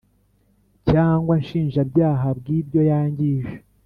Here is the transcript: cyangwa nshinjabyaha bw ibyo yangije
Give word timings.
cyangwa 0.89 1.33
nshinjabyaha 1.41 2.27
bw 2.39 2.45
ibyo 2.59 2.81
yangije 2.89 3.55